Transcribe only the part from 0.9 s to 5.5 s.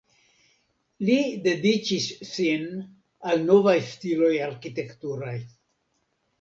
Li dediĉis sin al novaj stiloj arkitekturaj.